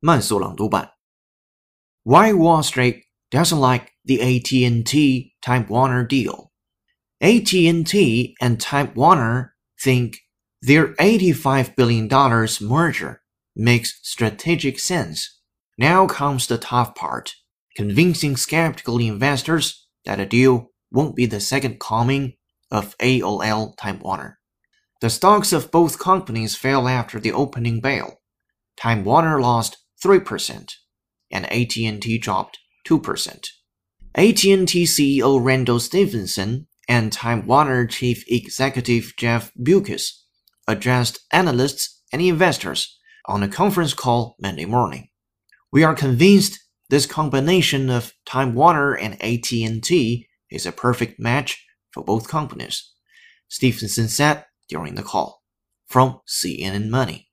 [0.00, 0.92] 慢速朗读版。
[2.04, 6.50] Why Wall Street doesn't like the AT&T Time Warner deal?
[7.20, 10.16] AT&T and Time Warner think
[10.62, 12.08] their $85 billion
[12.62, 13.20] merger
[13.54, 15.40] makes strategic sense.
[15.76, 17.34] Now comes the tough part,
[17.76, 22.34] convincing skeptical investors that a deal won't be the second coming
[22.70, 24.38] of AOL Time Warner.
[25.00, 28.20] The stocks of both companies fell after the opening bell.
[28.76, 30.71] Time Warner lost 3%,
[31.31, 33.47] and AT&T dropped 2%.
[34.13, 40.11] AT&T CEO Randall Stephenson and Time Warner Chief Executive Jeff Bewkes
[40.67, 45.09] addressed analysts and investors on a conference call Monday morning.
[45.71, 46.59] We are convinced
[46.89, 52.91] this combination of Time Warner and AT&T is a perfect match for both companies,
[53.47, 55.41] Stephenson said during the call.
[55.87, 57.29] From CNN Money.